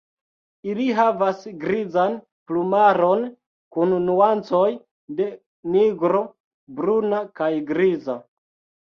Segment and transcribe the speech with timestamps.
[0.69, 2.15] Ili havas grizan
[2.51, 3.21] plumaron
[3.75, 4.63] kun nuancoj
[5.21, 5.29] de
[5.77, 6.23] nigro,
[6.81, 8.17] bruna kaj griza.